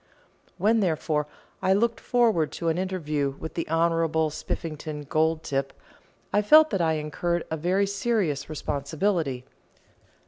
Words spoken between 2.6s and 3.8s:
an interview with the